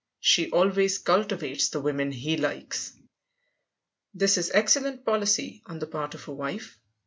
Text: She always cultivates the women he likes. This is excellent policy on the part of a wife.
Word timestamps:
She 0.19 0.49
always 0.49 0.97
cultivates 0.97 1.69
the 1.69 1.79
women 1.79 2.11
he 2.11 2.35
likes. 2.35 2.93
This 4.15 4.39
is 4.39 4.49
excellent 4.49 5.05
policy 5.05 5.61
on 5.67 5.77
the 5.77 5.85
part 5.85 6.15
of 6.15 6.27
a 6.27 6.33
wife. 6.33 6.79